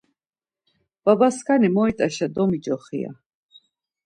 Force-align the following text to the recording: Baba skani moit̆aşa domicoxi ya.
Baba 1.03 1.27
skani 1.37 1.69
moit̆aşa 1.75 2.27
domicoxi 2.35 2.97
ya. 3.03 3.11